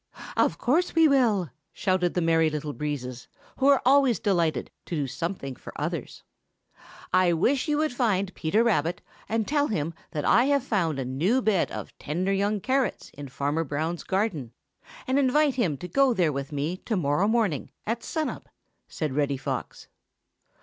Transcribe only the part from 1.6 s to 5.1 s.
shouted the Merry Little Breezes, who are always delighted to do